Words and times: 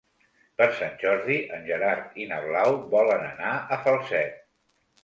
Per 0.61 0.67
Sant 0.77 0.95
Jordi 1.03 1.35
en 1.59 1.67
Gerard 1.69 2.17
i 2.25 2.27
na 2.33 2.41
Blau 2.49 2.79
volen 2.97 3.31
anar 3.31 3.55
a 3.55 3.81
Falset. 3.87 4.47